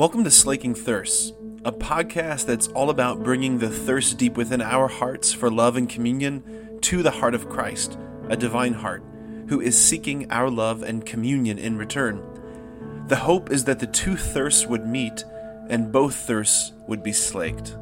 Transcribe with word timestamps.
Welcome 0.00 0.24
to 0.24 0.30
Slaking 0.30 0.74
Thirsts, 0.74 1.34
a 1.62 1.70
podcast 1.70 2.46
that's 2.46 2.68
all 2.68 2.88
about 2.88 3.22
bringing 3.22 3.58
the 3.58 3.68
thirst 3.68 4.16
deep 4.16 4.34
within 4.34 4.62
our 4.62 4.88
hearts 4.88 5.30
for 5.30 5.50
love 5.50 5.76
and 5.76 5.86
communion 5.86 6.78
to 6.80 7.02
the 7.02 7.10
heart 7.10 7.34
of 7.34 7.50
Christ, 7.50 7.98
a 8.30 8.34
divine 8.34 8.72
heart, 8.72 9.04
who 9.48 9.60
is 9.60 9.76
seeking 9.78 10.32
our 10.32 10.48
love 10.48 10.82
and 10.82 11.04
communion 11.04 11.58
in 11.58 11.76
return. 11.76 12.22
The 13.08 13.16
hope 13.16 13.50
is 13.50 13.64
that 13.64 13.78
the 13.78 13.86
two 13.86 14.16
thirsts 14.16 14.66
would 14.66 14.86
meet 14.86 15.22
and 15.68 15.92
both 15.92 16.14
thirsts 16.14 16.72
would 16.88 17.02
be 17.02 17.12
slaked. 17.12 17.76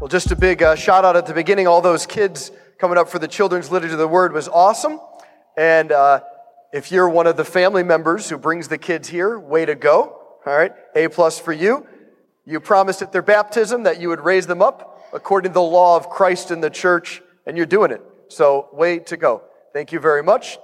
Well, 0.00 0.08
just 0.08 0.32
a 0.32 0.36
big 0.36 0.60
uh, 0.60 0.74
shout 0.74 1.04
out 1.04 1.14
at 1.14 1.26
the 1.26 1.34
beginning. 1.34 1.68
All 1.68 1.80
those 1.80 2.04
kids 2.04 2.50
coming 2.80 2.98
up 2.98 3.08
for 3.08 3.20
the 3.20 3.28
children's 3.28 3.70
liturgy 3.70 3.92
of 3.92 4.00
the 4.00 4.08
word 4.08 4.32
was 4.32 4.48
awesome. 4.48 4.98
And 5.56 5.92
uh, 5.92 6.22
if 6.74 6.90
you're 6.90 7.08
one 7.08 7.28
of 7.28 7.36
the 7.36 7.44
family 7.44 7.84
members 7.84 8.28
who 8.28 8.36
brings 8.36 8.66
the 8.66 8.78
kids 8.78 9.06
here, 9.08 9.38
way 9.38 9.64
to 9.64 9.76
go. 9.76 10.20
All 10.44 10.56
right, 10.56 10.72
A 10.96 11.06
plus 11.06 11.38
for 11.38 11.52
you. 11.52 11.86
You 12.44 12.58
promised 12.58 13.00
at 13.00 13.12
their 13.12 13.22
baptism 13.22 13.84
that 13.84 14.00
you 14.00 14.08
would 14.08 14.18
raise 14.18 14.48
them 14.48 14.60
up 14.60 15.08
according 15.12 15.52
to 15.52 15.54
the 15.54 15.62
law 15.62 15.96
of 15.96 16.10
Christ 16.10 16.50
in 16.50 16.60
the 16.60 16.70
church, 16.70 17.22
and 17.46 17.56
you're 17.56 17.64
doing 17.64 17.92
it. 17.92 18.02
So, 18.26 18.68
way 18.72 18.98
to 18.98 19.16
go. 19.16 19.44
Thank 19.72 19.92
you 19.92 20.00
very 20.00 20.24
much. 20.24 20.58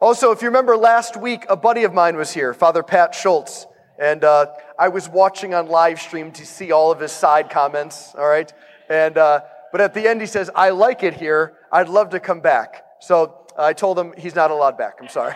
Also, 0.00 0.30
if 0.30 0.42
you 0.42 0.46
remember 0.46 0.76
last 0.76 1.16
week, 1.16 1.44
a 1.48 1.56
buddy 1.56 1.82
of 1.82 1.92
mine 1.92 2.14
was 2.14 2.32
here, 2.32 2.54
Father 2.54 2.84
Pat 2.84 3.12
Schultz, 3.12 3.66
and 3.98 4.22
uh, 4.22 4.46
I 4.78 4.86
was 4.86 5.08
watching 5.08 5.54
on 5.54 5.66
live 5.66 6.00
stream 6.00 6.30
to 6.32 6.46
see 6.46 6.70
all 6.70 6.92
of 6.92 7.00
his 7.00 7.10
side 7.10 7.50
comments. 7.50 8.14
All 8.16 8.28
right, 8.28 8.52
and 8.88 9.18
uh, 9.18 9.40
but 9.72 9.80
at 9.80 9.92
the 9.92 10.06
end 10.06 10.20
he 10.20 10.28
says, 10.28 10.50
"I 10.54 10.70
like 10.70 11.02
it 11.02 11.14
here. 11.14 11.54
I'd 11.72 11.88
love 11.88 12.10
to 12.10 12.20
come 12.20 12.38
back." 12.38 12.84
So 13.00 13.47
I 13.58 13.72
told 13.72 13.98
him 13.98 14.14
he's 14.16 14.34
not 14.34 14.50
allowed 14.50 14.78
back. 14.78 14.98
I'm 15.00 15.08
sorry. 15.08 15.34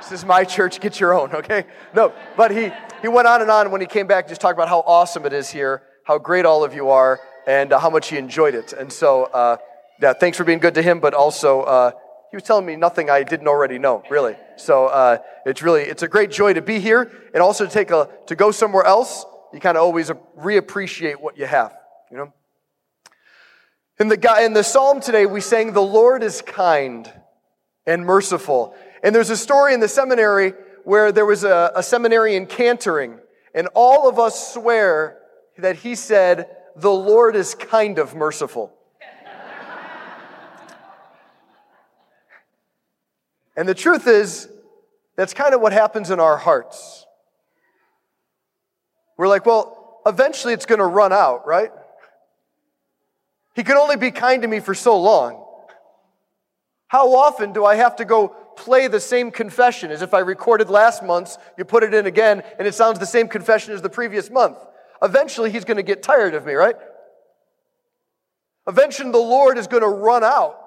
this 0.00 0.12
is 0.12 0.24
my 0.24 0.44
church. 0.44 0.80
Get 0.80 1.00
your 1.00 1.14
own, 1.14 1.32
okay? 1.32 1.64
No, 1.94 2.12
but 2.36 2.50
he, 2.50 2.70
he 3.02 3.08
went 3.08 3.26
on 3.26 3.40
and 3.40 3.50
on 3.50 3.70
when 3.70 3.80
he 3.80 3.86
came 3.86 4.06
back, 4.06 4.28
just 4.28 4.40
talked 4.40 4.56
about 4.56 4.68
how 4.68 4.80
awesome 4.80 5.24
it 5.24 5.32
is 5.32 5.48
here, 5.48 5.82
how 6.04 6.18
great 6.18 6.44
all 6.44 6.62
of 6.62 6.74
you 6.74 6.90
are, 6.90 7.20
and 7.46 7.72
uh, 7.72 7.78
how 7.78 7.90
much 7.90 8.08
he 8.08 8.16
enjoyed 8.16 8.54
it. 8.54 8.72
And 8.72 8.92
so, 8.92 9.24
uh, 9.24 9.56
yeah, 10.00 10.12
thanks 10.12 10.36
for 10.36 10.44
being 10.44 10.58
good 10.58 10.74
to 10.74 10.82
him, 10.82 11.00
but 11.00 11.14
also, 11.14 11.62
uh, 11.62 11.92
he 12.30 12.36
was 12.36 12.44
telling 12.44 12.64
me 12.64 12.76
nothing 12.76 13.10
I 13.10 13.24
didn't 13.24 13.48
already 13.48 13.78
know, 13.78 14.04
really. 14.08 14.36
So 14.56 14.86
uh, 14.86 15.18
it's 15.46 15.62
really, 15.62 15.82
it's 15.82 16.02
a 16.02 16.08
great 16.08 16.30
joy 16.30 16.52
to 16.52 16.62
be 16.62 16.78
here 16.78 17.10
and 17.34 17.42
also 17.42 17.66
to 17.66 17.70
take 17.70 17.90
a, 17.90 18.08
to 18.26 18.36
go 18.36 18.52
somewhere 18.52 18.84
else. 18.84 19.24
You 19.52 19.58
kind 19.58 19.76
of 19.76 19.82
always 19.82 20.10
reappreciate 20.38 21.16
what 21.20 21.36
you 21.36 21.46
have, 21.46 21.74
you 22.10 22.18
know? 22.18 22.32
In 24.00 24.08
the, 24.08 24.42
in 24.42 24.54
the 24.54 24.64
psalm 24.64 25.00
today, 25.00 25.26
we 25.26 25.42
sang, 25.42 25.74
The 25.74 25.82
Lord 25.82 26.22
is 26.22 26.40
kind 26.40 27.12
and 27.86 28.06
merciful. 28.06 28.74
And 29.02 29.14
there's 29.14 29.28
a 29.28 29.36
story 29.36 29.74
in 29.74 29.80
the 29.80 29.88
seminary 29.88 30.54
where 30.84 31.12
there 31.12 31.26
was 31.26 31.44
a, 31.44 31.70
a 31.76 31.82
seminarian 31.82 32.46
cantoring, 32.46 33.18
and 33.54 33.68
all 33.74 34.08
of 34.08 34.18
us 34.18 34.54
swear 34.54 35.18
that 35.58 35.76
he 35.76 35.94
said, 35.94 36.48
The 36.76 36.90
Lord 36.90 37.36
is 37.36 37.54
kind 37.54 37.98
of 37.98 38.14
merciful. 38.14 38.72
and 43.56 43.68
the 43.68 43.74
truth 43.74 44.06
is, 44.06 44.48
that's 45.14 45.34
kind 45.34 45.54
of 45.54 45.60
what 45.60 45.74
happens 45.74 46.10
in 46.10 46.20
our 46.20 46.38
hearts. 46.38 47.04
We're 49.18 49.28
like, 49.28 49.44
well, 49.44 50.00
eventually 50.06 50.54
it's 50.54 50.64
going 50.64 50.78
to 50.78 50.86
run 50.86 51.12
out, 51.12 51.46
right? 51.46 51.70
He 53.60 53.64
can 53.64 53.76
only 53.76 53.96
be 53.96 54.10
kind 54.10 54.40
to 54.40 54.48
me 54.48 54.58
for 54.58 54.72
so 54.72 54.98
long. 54.98 55.44
How 56.88 57.14
often 57.14 57.52
do 57.52 57.66
I 57.66 57.74
have 57.74 57.96
to 57.96 58.06
go 58.06 58.28
play 58.56 58.86
the 58.86 58.98
same 58.98 59.30
confession 59.30 59.90
as 59.90 60.00
if 60.00 60.14
I 60.14 60.20
recorded 60.20 60.70
last 60.70 61.02
month's, 61.02 61.36
you 61.58 61.66
put 61.66 61.82
it 61.82 61.92
in 61.92 62.06
again, 62.06 62.42
and 62.58 62.66
it 62.66 62.74
sounds 62.74 62.98
the 62.98 63.04
same 63.04 63.28
confession 63.28 63.74
as 63.74 63.82
the 63.82 63.90
previous 63.90 64.30
month? 64.30 64.56
Eventually, 65.02 65.50
he's 65.50 65.66
going 65.66 65.76
to 65.76 65.82
get 65.82 66.02
tired 66.02 66.34
of 66.34 66.46
me, 66.46 66.54
right? 66.54 66.74
Eventually, 68.66 69.10
the 69.10 69.18
Lord 69.18 69.58
is 69.58 69.66
going 69.66 69.82
to 69.82 69.90
run 69.90 70.24
out. 70.24 70.58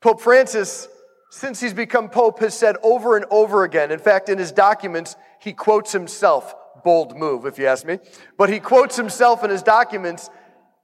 Pope 0.00 0.22
Francis, 0.22 0.88
since 1.30 1.60
he's 1.60 1.74
become 1.74 2.08
Pope, 2.08 2.38
has 2.38 2.56
said 2.56 2.76
over 2.82 3.18
and 3.18 3.26
over 3.30 3.62
again, 3.62 3.92
in 3.92 3.98
fact, 3.98 4.30
in 4.30 4.38
his 4.38 4.52
documents, 4.52 5.16
he 5.38 5.52
quotes 5.52 5.92
himself 5.92 6.54
bold 6.82 7.16
move, 7.16 7.46
if 7.46 7.58
you 7.58 7.66
ask 7.66 7.86
me. 7.86 7.98
But 8.36 8.50
he 8.50 8.60
quotes 8.60 8.96
himself 8.96 9.44
in 9.44 9.50
his 9.50 9.62
documents 9.62 10.30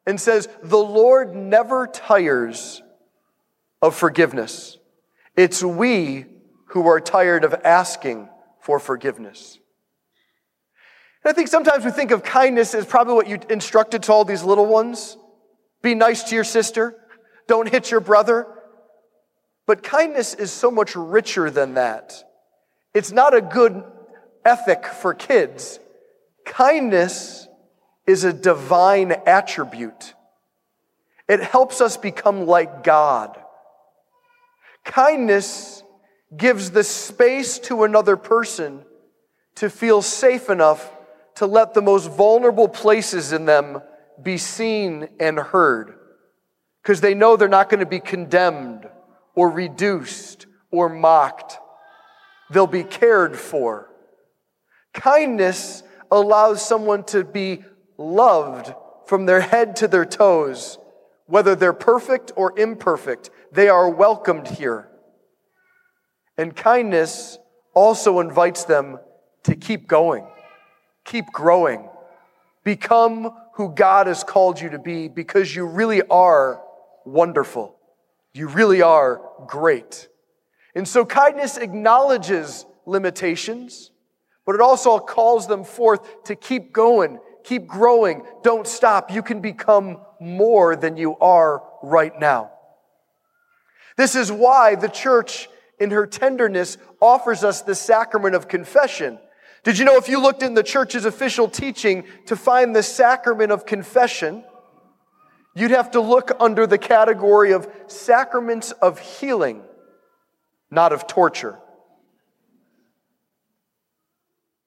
and 0.06 0.20
says, 0.20 0.48
The 0.62 0.78
Lord 0.78 1.34
never 1.34 1.86
tires 1.86 2.82
of 3.82 3.94
forgiveness. 3.94 4.78
It's 5.36 5.62
we 5.62 6.26
who 6.66 6.86
are 6.86 7.00
tired 7.00 7.44
of 7.44 7.54
asking 7.64 8.28
for 8.60 8.78
forgiveness. 8.78 9.58
And 11.24 11.30
I 11.30 11.34
think 11.34 11.48
sometimes 11.48 11.84
we 11.84 11.90
think 11.90 12.10
of 12.10 12.22
kindness 12.22 12.74
as 12.74 12.86
probably 12.86 13.14
what 13.14 13.28
you 13.28 13.38
instructed 13.48 14.02
to 14.04 14.12
all 14.12 14.24
these 14.24 14.42
little 14.42 14.66
ones 14.66 15.16
be 15.82 15.94
nice 15.94 16.24
to 16.24 16.34
your 16.34 16.44
sister, 16.44 16.94
don't 17.46 17.68
hit 17.68 17.90
your 17.90 18.00
brother. 18.00 18.46
But 19.66 19.82
kindness 19.82 20.34
is 20.34 20.50
so 20.50 20.70
much 20.70 20.96
richer 20.96 21.50
than 21.50 21.74
that. 21.74 22.24
It's 22.92 23.12
not 23.12 23.34
a 23.34 23.40
good 23.40 23.82
ethic 24.44 24.86
for 24.86 25.14
kids, 25.14 25.80
Kindness 26.44 27.48
is 28.06 28.24
a 28.24 28.32
divine 28.32 29.12
attribute. 29.26 30.14
It 31.28 31.40
helps 31.40 31.80
us 31.80 31.96
become 31.96 32.46
like 32.46 32.82
God. 32.82 33.38
Kindness 34.84 35.84
gives 36.36 36.72
the 36.72 36.82
space 36.82 37.58
to 37.60 37.84
another 37.84 38.16
person 38.16 38.84
to 39.56 39.70
feel 39.70 40.02
safe 40.02 40.50
enough 40.50 40.90
to 41.36 41.46
let 41.46 41.74
the 41.74 41.82
most 41.82 42.10
vulnerable 42.10 42.68
places 42.68 43.32
in 43.32 43.44
them 43.44 43.80
be 44.20 44.38
seen 44.38 45.08
and 45.20 45.38
heard 45.38 45.94
because 46.82 47.00
they 47.00 47.14
know 47.14 47.36
they're 47.36 47.48
not 47.48 47.68
going 47.68 47.80
to 47.80 47.86
be 47.86 48.00
condemned 48.00 48.88
or 49.34 49.50
reduced 49.50 50.46
or 50.70 50.88
mocked. 50.88 51.58
They'll 52.50 52.66
be 52.66 52.84
cared 52.84 53.38
for. 53.38 53.89
Kindness 54.92 55.82
allows 56.10 56.64
someone 56.64 57.04
to 57.04 57.24
be 57.24 57.64
loved 57.96 58.74
from 59.06 59.26
their 59.26 59.40
head 59.40 59.76
to 59.76 59.88
their 59.88 60.04
toes, 60.04 60.78
whether 61.26 61.54
they're 61.54 61.72
perfect 61.72 62.32
or 62.36 62.58
imperfect. 62.58 63.30
They 63.52 63.68
are 63.68 63.88
welcomed 63.88 64.48
here. 64.48 64.88
And 66.36 66.54
kindness 66.54 67.38
also 67.74 68.20
invites 68.20 68.64
them 68.64 68.98
to 69.44 69.56
keep 69.56 69.86
going, 69.86 70.26
keep 71.04 71.26
growing, 71.32 71.88
become 72.64 73.30
who 73.54 73.74
God 73.74 74.06
has 74.06 74.24
called 74.24 74.60
you 74.60 74.70
to 74.70 74.78
be 74.78 75.08
because 75.08 75.54
you 75.54 75.66
really 75.66 76.02
are 76.02 76.62
wonderful. 77.04 77.76
You 78.32 78.48
really 78.48 78.82
are 78.82 79.20
great. 79.46 80.08
And 80.74 80.86
so 80.86 81.04
kindness 81.04 81.56
acknowledges 81.56 82.64
limitations 82.86 83.90
but 84.50 84.56
it 84.56 84.62
also 84.62 84.98
calls 84.98 85.46
them 85.46 85.62
forth 85.62 86.24
to 86.24 86.34
keep 86.34 86.72
going, 86.72 87.20
keep 87.44 87.68
growing, 87.68 88.24
don't 88.42 88.66
stop. 88.66 89.12
You 89.12 89.22
can 89.22 89.40
become 89.40 90.00
more 90.18 90.74
than 90.74 90.96
you 90.96 91.16
are 91.18 91.62
right 91.84 92.18
now. 92.18 92.50
This 93.96 94.16
is 94.16 94.32
why 94.32 94.74
the 94.74 94.88
church, 94.88 95.48
in 95.78 95.92
her 95.92 96.04
tenderness, 96.04 96.78
offers 97.00 97.44
us 97.44 97.62
the 97.62 97.76
sacrament 97.76 98.34
of 98.34 98.48
confession. 98.48 99.20
Did 99.62 99.78
you 99.78 99.84
know 99.84 99.98
if 99.98 100.08
you 100.08 100.20
looked 100.20 100.42
in 100.42 100.54
the 100.54 100.64
church's 100.64 101.04
official 101.04 101.46
teaching 101.46 102.02
to 102.26 102.34
find 102.34 102.74
the 102.74 102.82
sacrament 102.82 103.52
of 103.52 103.64
confession, 103.64 104.42
you'd 105.54 105.70
have 105.70 105.92
to 105.92 106.00
look 106.00 106.32
under 106.40 106.66
the 106.66 106.76
category 106.76 107.52
of 107.52 107.68
sacraments 107.86 108.72
of 108.72 108.98
healing, 108.98 109.62
not 110.72 110.92
of 110.92 111.06
torture. 111.06 111.56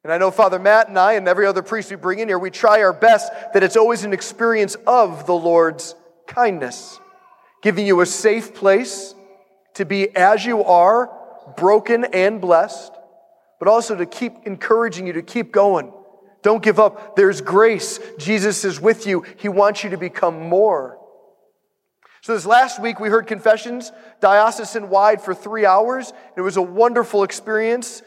And 0.04 0.12
I 0.12 0.18
know 0.18 0.32
Father 0.32 0.60
Matt 0.60 0.90
and 0.90 1.00
I 1.00 1.14
and 1.14 1.28
every 1.28 1.46
other 1.46 1.62
priest 1.62 1.90
we 1.90 1.96
bring 1.96 2.20
in 2.20 2.28
here, 2.28 2.38
we 2.38 2.52
try 2.52 2.82
our 2.84 2.92
best 2.92 3.32
that 3.54 3.64
it's 3.64 3.78
always 3.78 4.04
an 4.04 4.12
experience 4.12 4.76
of 4.86 5.26
the 5.26 5.34
Lord's 5.34 5.96
kindness, 6.28 7.00
giving 7.62 7.88
you 7.88 8.02
a 8.02 8.06
safe 8.06 8.54
place 8.54 9.16
to 9.76 9.86
be 9.86 10.14
as 10.16 10.46
you 10.46 10.64
are, 10.64 11.10
broken 11.56 12.04
and 12.06 12.42
blessed, 12.42 12.92
but 13.60 13.70
also 13.70 13.96
to 13.96 14.06
keep 14.06 14.34
encouraging 14.46 15.08
you 15.08 15.14
to 15.14 15.22
keep 15.22 15.54
going. 15.54 15.94
Don't 16.42 16.62
give 16.62 16.80
up. 16.80 17.16
There's 17.16 17.40
grace. 17.40 18.00
Jesus 18.18 18.66
is 18.66 18.82
with 18.82 19.08
you. 19.08 19.26
He 19.38 19.48
wants 19.48 19.86
you 19.86 19.92
to 19.92 19.98
become 19.98 20.50
more. 20.50 21.00
So, 22.22 22.34
this 22.34 22.46
last 22.46 22.82
week 22.82 23.00
we 23.00 23.10
heard 23.10 23.28
confessions 23.28 23.92
diocesan 24.20 24.90
wide 24.90 25.22
for 25.22 25.34
three 25.34 25.66
hours. 25.66 26.12
It 26.36 26.42
was 26.42 26.58
a 26.58 26.62
wonderful 26.62 27.24
experience. 27.24 28.02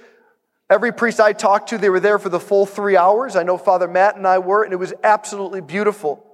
Every 0.68 0.92
priest 0.92 1.20
I 1.20 1.32
talked 1.32 1.68
to, 1.70 1.78
they 1.78 1.90
were 1.90 2.00
there 2.00 2.18
for 2.18 2.28
the 2.28 2.40
full 2.40 2.66
three 2.66 2.96
hours. 2.96 3.36
I 3.36 3.44
know 3.44 3.56
Father 3.56 3.86
Matt 3.86 4.16
and 4.16 4.26
I 4.26 4.38
were, 4.38 4.64
and 4.64 4.72
it 4.72 4.76
was 4.76 4.92
absolutely 5.04 5.60
beautiful. 5.60 6.24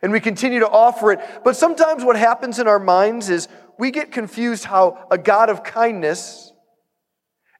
And 0.00 0.12
we 0.12 0.20
continue 0.20 0.60
to 0.60 0.68
offer 0.68 1.12
it. 1.12 1.20
But 1.42 1.56
sometimes 1.56 2.04
what 2.04 2.16
happens 2.16 2.60
in 2.60 2.68
our 2.68 2.78
minds 2.78 3.28
is 3.28 3.48
we 3.78 3.90
get 3.90 4.12
confused 4.12 4.64
how 4.64 5.06
a 5.10 5.18
God 5.18 5.50
of 5.50 5.64
kindness 5.64 6.52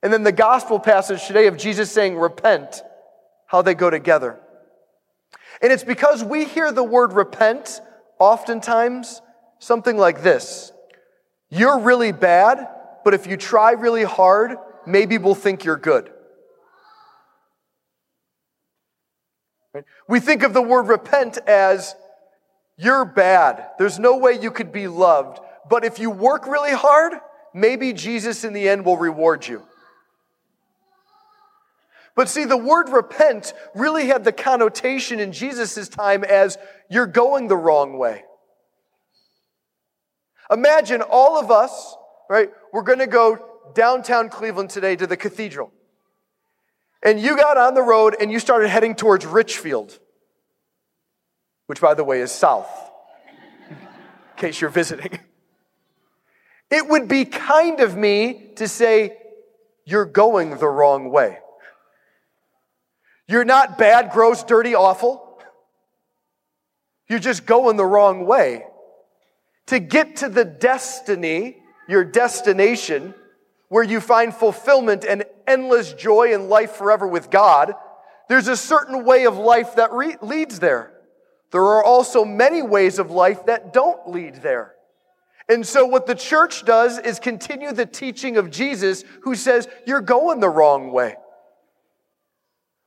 And 0.03 0.13
then 0.13 0.23
the 0.23 0.33
gospel 0.33 0.79
passage 0.79 1.27
today 1.27 1.47
of 1.49 1.57
Jesus 1.57 1.91
saying, 1.91 2.17
repent, 2.17 2.83
how 3.47 3.63
they 3.63 3.75
go 3.75 3.91
together. 3.91 4.39
And 5.61 5.73
it's 5.73 5.85
because 5.85 6.23
we 6.23 6.45
hear 6.45 6.71
the 6.71 6.85
word 6.85 7.13
repent 7.13 7.81
oftentimes 8.21 9.23
something 9.59 9.97
like 9.97 10.23
this 10.23 10.73
You're 11.51 11.81
really 11.81 12.13
bad, 12.13 12.69
but 13.05 13.15
if 13.15 13.27
you 13.27 13.37
try 13.37 13.73
really 13.73 14.05
hard, 14.05 14.57
maybe 14.89 15.19
we'll 15.19 15.35
think 15.35 15.65
you're 15.65 15.77
good. 15.77 16.11
We 20.09 20.19
think 20.19 20.43
of 20.43 20.55
the 20.55 20.63
word 20.63 20.89
repent 20.89 21.39
as 21.47 21.95
you're 22.77 23.05
bad. 23.05 23.69
There's 23.79 23.99
no 23.99 24.17
way 24.17 24.39
you 24.41 24.51
could 24.51 24.73
be 24.73 24.89
loved. 24.89 25.41
But 25.69 25.85
if 25.85 25.99
you 25.99 26.11
work 26.11 26.47
really 26.47 26.73
hard, 26.73 27.13
maybe 27.53 27.93
Jesus 27.93 28.45
in 28.45 28.53
the 28.53 28.69
end 28.69 28.85
will 28.85 28.97
reward 28.97 29.47
you. 29.47 29.63
But 32.17 32.29
see, 32.29 32.45
the 32.45 32.57
word 32.57 32.89
repent 32.89 33.53
really 33.75 34.09
had 34.09 34.25
the 34.25 34.33
connotation 34.33 35.21
in 35.21 35.31
Jesus' 35.31 35.89
time 35.89 36.25
as 36.25 36.59
you're 36.91 37.07
going 37.07 37.47
the 37.47 37.57
wrong 37.57 37.97
way. 37.97 38.25
Imagine 40.51 41.03
all 41.03 41.39
of 41.39 41.51
us, 41.51 41.95
right? 42.29 42.51
We're 42.73 42.83
going 42.83 42.99
to 42.99 43.07
go 43.07 43.48
downtown 43.75 44.29
Cleveland 44.29 44.71
today 44.71 44.97
to 44.97 45.07
the 45.07 45.17
cathedral. 45.17 45.73
And 47.03 47.21
you 47.21 47.37
got 47.37 47.57
on 47.57 47.75
the 47.75 47.83
road 47.83 48.17
and 48.21 48.31
you 48.31 48.41
started 48.41 48.69
heading 48.69 48.95
towards 48.95 49.25
Richfield, 49.25 49.99
which, 51.67 51.81
by 51.81 51.95
the 51.95 52.05
way, 52.05 52.21
is 52.21 52.33
south, 52.33 52.69
in 53.71 53.77
case 54.37 54.61
you're 54.61 54.71
visiting. 54.71 55.19
It 56.71 56.87
would 56.89 57.09
be 57.09 57.25
kind 57.25 57.81
of 57.81 57.97
me 57.97 58.51
to 58.57 58.69
say, 58.69 59.17
You're 59.85 60.05
going 60.05 60.59
the 60.59 60.69
wrong 60.69 61.11
way. 61.11 61.39
You're 63.27 63.45
not 63.45 63.79
bad, 63.79 64.11
gross, 64.11 64.43
dirty, 64.43 64.75
awful. 64.75 65.41
You're 67.09 67.19
just 67.19 67.47
going 67.47 67.77
the 67.77 67.87
wrong 67.87 68.27
way. 68.27 68.65
To 69.67 69.79
get 69.79 70.17
to 70.17 70.29
the 70.29 70.45
destiny, 70.45 71.59
your 71.89 72.05
destination, 72.05 73.15
where 73.69 73.85
you 73.85 74.01
find 74.01 74.35
fulfillment 74.35 75.05
and 75.05 75.25
endless 75.47 75.93
joy 75.93 76.33
in 76.33 76.49
life 76.49 76.73
forever 76.73 77.07
with 77.07 77.31
God, 77.31 77.75
there's 78.29 78.49
a 78.49 78.57
certain 78.57 79.05
way 79.05 79.27
of 79.27 79.37
life 79.37 79.77
that 79.77 79.93
re- 79.93 80.17
leads 80.21 80.59
there. 80.59 80.93
There 81.51 81.63
are 81.63 81.85
also 81.85 82.25
many 82.25 82.63
ways 82.63 82.99
of 82.99 83.11
life 83.11 83.47
that 83.47 83.73
don't 83.73 84.11
lead 84.11 84.37
there. 84.37 84.75
And 85.49 85.67
so, 85.67 85.87
what 85.87 86.07
the 86.07 86.15
church 86.15 86.67
does 86.67 86.99
is 86.99 87.19
continue 87.19 87.73
the 87.73 87.87
teaching 87.87 88.37
of 88.37 88.51
Jesus, 88.51 89.03
who 89.23 89.35
says, 89.35 89.67
You're 89.87 90.03
going 90.03 90.41
the 90.41 90.51
wrong 90.51 90.93
way. 90.93 91.17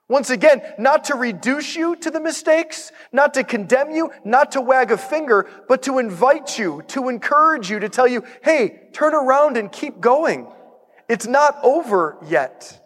Once 0.08 0.30
again, 0.30 0.62
not 0.78 1.06
to 1.06 1.16
reduce 1.16 1.76
you 1.76 1.96
to 1.96 2.12
the 2.12 2.20
mistakes, 2.20 2.92
not 3.14 3.34
to 3.34 3.44
condemn 3.44 3.92
you, 3.92 4.12
not 4.26 4.52
to 4.52 4.62
wag 4.62 4.92
a 4.92 4.98
finger, 4.98 5.50
but 5.70 5.82
to 5.84 5.98
invite 6.00 6.60
you, 6.60 6.84
to 6.86 7.08
encourage 7.08 7.72
you, 7.72 7.80
to 7.80 7.88
tell 7.88 8.08
you, 8.08 8.22
hey, 8.44 8.90
turn 8.92 9.16
around 9.16 9.56
and 9.56 9.72
keep 9.72 10.02
going. 10.02 10.46
It's 11.12 11.28
not 11.28 11.58
over 11.62 12.16
yet. 12.26 12.80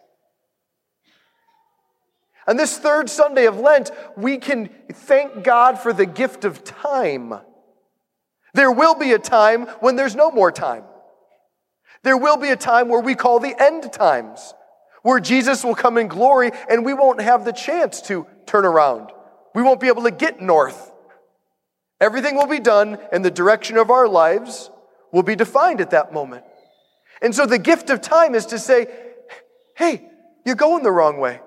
On 2.48 2.58
this 2.58 2.76
third 2.76 3.08
Sunday 3.08 3.46
of 3.46 3.60
Lent, 3.60 3.92
we 4.18 4.40
can 4.40 4.72
thank 4.92 5.44
God 5.44 5.78
for 5.78 5.94
the 5.94 6.08
gift 6.08 6.44
of 6.44 6.64
time. 6.64 7.36
There 8.56 8.72
will 8.72 8.96
be 8.96 9.12
a 9.12 9.20
time 9.20 9.68
when 9.80 9.96
there's 9.96 10.16
no 10.16 10.32
more 10.32 10.52
time. 10.52 10.86
There 12.02 12.18
will 12.18 12.38
be 12.38 12.50
a 12.50 12.56
time 12.56 12.90
where 12.90 13.00
we 13.00 13.14
call 13.14 13.40
the 13.40 13.54
end 13.62 13.94
times 13.94 14.56
where 15.04 15.20
Jesus 15.20 15.64
will 15.64 15.76
come 15.76 16.00
in 16.00 16.08
glory 16.08 16.50
and 16.68 16.84
we 16.84 16.96
won't 16.96 17.22
have 17.22 17.46
the 17.46 17.54
chance 17.54 18.02
to 18.08 18.26
turn 18.48 18.66
around. 18.66 19.12
We 19.54 19.62
won't 19.62 19.80
be 19.80 19.88
able 19.88 20.02
to 20.04 20.12
get 20.12 20.42
north. 20.42 20.92
Everything 22.02 22.38
will 22.38 22.48
be 22.48 22.60
done 22.60 22.98
and 23.12 23.24
the 23.24 23.30
direction 23.30 23.78
of 23.78 23.92
our 23.92 24.08
lives 24.08 24.72
will 25.12 25.22
be 25.22 25.36
defined 25.36 25.80
at 25.80 25.92
that 25.92 26.12
moment. 26.12 26.44
And 27.26 27.34
so 27.34 27.48
the 27.48 27.58
gift 27.58 27.90
of 27.90 28.02
time 28.02 28.36
is 28.36 28.46
to 28.48 28.60
say, 28.60 28.86
hey, 29.76 30.08
you're 30.46 30.54
going 30.54 30.84
the 30.84 30.92
wrong 30.92 31.18
way. 31.18 31.42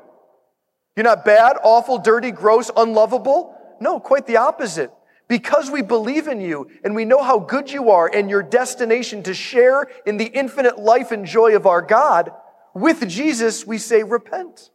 You're 0.96 1.04
not 1.04 1.24
bad, 1.24 1.56
awful, 1.62 1.98
dirty, 1.98 2.32
gross, 2.32 2.68
unlovable. 2.76 3.54
No, 3.80 4.00
quite 4.00 4.26
the 4.26 4.38
opposite. 4.38 4.90
Because 5.28 5.70
we 5.70 5.82
believe 5.82 6.26
in 6.26 6.40
you 6.40 6.68
and 6.82 6.96
we 6.96 7.04
know 7.04 7.22
how 7.22 7.38
good 7.38 7.70
you 7.70 7.90
are 7.92 8.10
and 8.12 8.28
your 8.28 8.42
destination 8.42 9.22
to 9.22 9.34
share 9.34 9.86
in 10.04 10.16
the 10.16 10.24
infinite 10.24 10.80
life 10.80 11.12
and 11.12 11.24
joy 11.24 11.54
of 11.54 11.64
our 11.64 11.80
God, 11.80 12.32
with 12.74 13.08
Jesus, 13.08 13.64
we 13.64 13.78
say, 13.78 14.02
repent, 14.02 14.70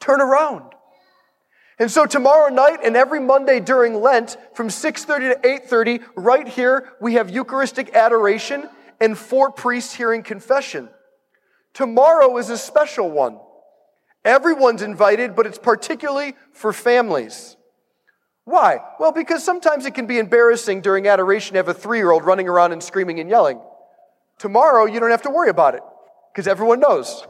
turn 0.00 0.20
around. 0.20 0.72
And 1.78 1.88
so 1.88 2.04
tomorrow 2.04 2.52
night 2.52 2.80
and 2.82 2.96
every 2.96 3.20
Monday 3.20 3.60
during 3.60 3.94
Lent, 3.94 4.36
from 4.54 4.68
6.30 4.70 5.40
to 5.40 5.48
8.30, 5.68 6.02
right 6.16 6.48
here, 6.48 6.94
we 7.00 7.14
have 7.14 7.30
Eucharistic 7.30 7.94
adoration 7.94 8.68
and 9.00 9.16
four 9.16 9.50
priests 9.50 9.94
hearing 9.94 10.22
confession. 10.22 10.88
Tomorrow 11.74 12.36
is 12.38 12.50
a 12.50 12.58
special 12.58 13.10
one. 13.10 13.38
Everyone's 14.24 14.82
invited, 14.82 15.36
but 15.36 15.46
it's 15.46 15.58
particularly 15.58 16.34
for 16.52 16.72
families. 16.72 17.56
Why? 18.44 18.78
Well, 18.98 19.12
because 19.12 19.44
sometimes 19.44 19.86
it 19.86 19.94
can 19.94 20.06
be 20.06 20.18
embarrassing 20.18 20.80
during 20.80 21.08
adoration 21.08 21.54
to 21.54 21.58
have 21.58 21.68
a 21.68 21.74
three 21.74 21.98
year 21.98 22.10
old 22.10 22.24
running 22.24 22.48
around 22.48 22.72
and 22.72 22.82
screaming 22.82 23.20
and 23.20 23.28
yelling. 23.28 23.60
Tomorrow, 24.38 24.86
you 24.86 25.00
don't 25.00 25.10
have 25.10 25.22
to 25.22 25.30
worry 25.30 25.50
about 25.50 25.74
it 25.74 25.82
because 26.32 26.46
everyone 26.46 26.80
knows. 26.80 27.26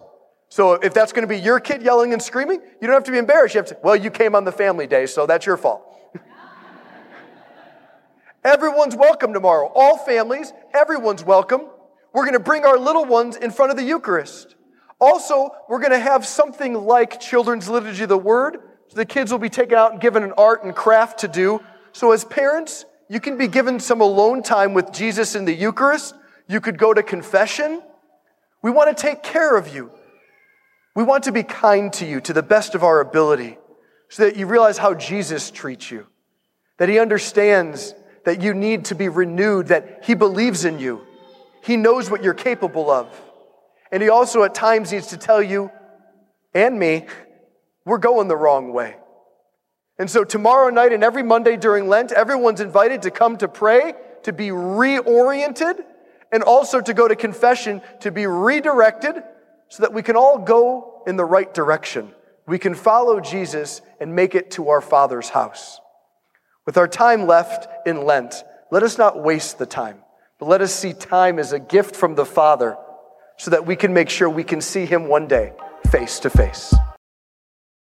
So 0.48 0.74
if 0.74 0.92
that's 0.94 1.12
going 1.12 1.22
to 1.22 1.28
be 1.28 1.38
your 1.38 1.60
kid 1.60 1.82
yelling 1.82 2.12
and 2.12 2.20
screaming, 2.20 2.60
you 2.80 2.86
don't 2.86 2.94
have 2.94 3.04
to 3.04 3.12
be 3.12 3.18
embarrassed. 3.18 3.54
You 3.54 3.60
have 3.60 3.68
to, 3.68 3.78
well, 3.82 3.96
you 3.96 4.10
came 4.10 4.34
on 4.34 4.44
the 4.44 4.52
family 4.52 4.86
day, 4.86 5.06
so 5.06 5.26
that's 5.26 5.46
your 5.46 5.56
fault. 5.56 5.85
Everyone's 8.46 8.94
welcome 8.94 9.32
tomorrow. 9.32 9.70
All 9.74 9.98
families, 9.98 10.52
everyone's 10.72 11.24
welcome. 11.24 11.62
We're 12.12 12.22
going 12.22 12.34
to 12.34 12.40
bring 12.40 12.64
our 12.64 12.78
little 12.78 13.04
ones 13.04 13.36
in 13.36 13.50
front 13.50 13.72
of 13.72 13.76
the 13.76 13.82
Eucharist. 13.82 14.54
Also, 15.00 15.50
we're 15.68 15.80
going 15.80 15.90
to 15.90 15.98
have 15.98 16.24
something 16.24 16.74
like 16.74 17.20
Children's 17.20 17.68
Liturgy 17.68 18.04
of 18.04 18.08
the 18.08 18.16
Word. 18.16 18.58
So 18.88 18.96
the 18.96 19.04
kids 19.04 19.32
will 19.32 19.40
be 19.40 19.50
taken 19.50 19.76
out 19.76 19.92
and 19.92 20.00
given 20.00 20.22
an 20.22 20.32
art 20.38 20.64
and 20.64 20.74
craft 20.74 21.18
to 21.20 21.28
do. 21.28 21.60
So 21.92 22.12
as 22.12 22.24
parents, 22.24 22.84
you 23.08 23.18
can 23.18 23.36
be 23.36 23.48
given 23.48 23.80
some 23.80 24.00
alone 24.00 24.42
time 24.42 24.74
with 24.74 24.92
Jesus 24.92 25.34
in 25.34 25.44
the 25.44 25.52
Eucharist. 25.52 26.14
You 26.48 26.60
could 26.60 26.78
go 26.78 26.94
to 26.94 27.02
confession. 27.02 27.82
We 28.62 28.70
want 28.70 28.96
to 28.96 29.00
take 29.00 29.24
care 29.24 29.56
of 29.56 29.74
you. 29.74 29.90
We 30.94 31.02
want 31.02 31.24
to 31.24 31.32
be 31.32 31.42
kind 31.42 31.92
to 31.94 32.06
you 32.06 32.20
to 32.22 32.32
the 32.32 32.42
best 32.42 32.76
of 32.76 32.84
our 32.84 33.00
ability 33.00 33.58
so 34.08 34.24
that 34.24 34.36
you 34.36 34.46
realize 34.46 34.78
how 34.78 34.94
Jesus 34.94 35.50
treats 35.50 35.90
you, 35.90 36.06
that 36.78 36.88
he 36.88 37.00
understands 37.00 37.92
that 38.26 38.42
you 38.42 38.52
need 38.52 38.86
to 38.86 38.96
be 38.96 39.08
renewed, 39.08 39.68
that 39.68 40.00
he 40.02 40.14
believes 40.14 40.64
in 40.64 40.80
you. 40.80 41.00
He 41.62 41.76
knows 41.76 42.10
what 42.10 42.24
you're 42.24 42.34
capable 42.34 42.90
of. 42.90 43.08
And 43.92 44.02
he 44.02 44.08
also 44.08 44.42
at 44.42 44.52
times 44.52 44.90
needs 44.90 45.06
to 45.08 45.16
tell 45.16 45.40
you 45.40 45.70
and 46.52 46.76
me, 46.76 47.06
we're 47.84 47.98
going 47.98 48.26
the 48.26 48.36
wrong 48.36 48.72
way. 48.72 48.96
And 49.96 50.10
so 50.10 50.24
tomorrow 50.24 50.70
night 50.70 50.92
and 50.92 51.04
every 51.04 51.22
Monday 51.22 51.56
during 51.56 51.86
Lent, 51.88 52.10
everyone's 52.10 52.60
invited 52.60 53.02
to 53.02 53.12
come 53.12 53.36
to 53.36 53.46
pray, 53.46 53.94
to 54.24 54.32
be 54.32 54.48
reoriented, 54.48 55.84
and 56.32 56.42
also 56.42 56.80
to 56.80 56.94
go 56.94 57.06
to 57.06 57.14
confession 57.14 57.80
to 58.00 58.10
be 58.10 58.26
redirected 58.26 59.22
so 59.68 59.84
that 59.84 59.92
we 59.92 60.02
can 60.02 60.16
all 60.16 60.38
go 60.38 61.02
in 61.06 61.16
the 61.16 61.24
right 61.24 61.54
direction. 61.54 62.12
We 62.44 62.58
can 62.58 62.74
follow 62.74 63.20
Jesus 63.20 63.82
and 64.00 64.16
make 64.16 64.34
it 64.34 64.50
to 64.52 64.70
our 64.70 64.80
Father's 64.80 65.28
house. 65.28 65.78
With 66.66 66.76
our 66.76 66.88
time 66.88 67.28
left 67.28 67.68
in 67.86 68.04
Lent, 68.04 68.42
let 68.72 68.82
us 68.82 68.98
not 68.98 69.22
waste 69.22 69.58
the 69.58 69.66
time, 69.66 70.02
but 70.40 70.48
let 70.48 70.60
us 70.60 70.74
see 70.74 70.92
time 70.92 71.38
as 71.38 71.52
a 71.52 71.60
gift 71.60 71.94
from 71.94 72.16
the 72.16 72.26
Father 72.26 72.76
so 73.36 73.52
that 73.52 73.64
we 73.64 73.76
can 73.76 73.94
make 73.94 74.10
sure 74.10 74.28
we 74.28 74.42
can 74.42 74.60
see 74.60 74.84
Him 74.84 75.06
one 75.06 75.28
day 75.28 75.52
face 75.92 76.18
to 76.18 76.28
face. 76.28 76.74